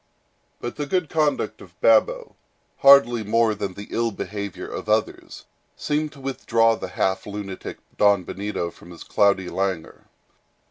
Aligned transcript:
But 0.59 0.77
the 0.77 0.87
good 0.87 1.11
conduct 1.11 1.61
of 1.61 1.79
Babo, 1.79 2.35
hardly 2.79 3.23
more 3.23 3.53
than 3.53 3.75
the 3.75 3.87
ill 3.91 4.09
behavior 4.09 4.65
of 4.67 4.89
others, 4.89 5.45
seemed 5.77 6.11
to 6.13 6.19
withdraw 6.19 6.73
the 6.75 6.87
half 6.87 7.27
lunatic 7.27 7.77
Don 7.99 8.23
Benito 8.23 8.71
from 8.71 8.89
his 8.89 9.03
cloudy 9.03 9.47
languor. 9.47 10.05